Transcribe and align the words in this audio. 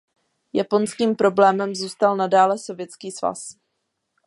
Japonským 0.53 1.15
problémem 1.15 1.75
zůstal 1.75 2.15
nadále 2.15 2.57
Sovětský 2.57 3.11
svaz. 3.11 3.55